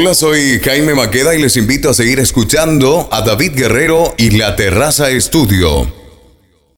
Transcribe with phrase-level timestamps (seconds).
[0.00, 4.54] Hola, soy Jaime Maqueda y les invito a seguir escuchando a David Guerrero y La
[4.54, 5.97] Terraza Estudio.